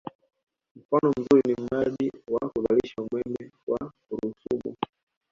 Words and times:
Mfano 0.79 1.07
mzuri 1.17 1.41
ni 1.47 1.55
mradi 1.63 2.11
wa 2.33 2.49
kuzalisha 2.49 3.01
umeme 3.05 3.41
wa 3.69 3.77
Rusumo 4.19 4.75